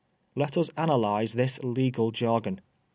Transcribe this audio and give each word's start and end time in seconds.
Let 0.35 0.57
us 0.57 0.71
analyse 0.77 1.33
this 1.33 1.59
legal 1.63 2.09
jargon. 2.09 2.61